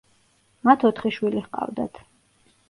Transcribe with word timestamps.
მათ 0.69 0.85
ოთხი 0.89 1.11
შვილი 1.19 1.45
ჰყავდათ. 1.45 2.03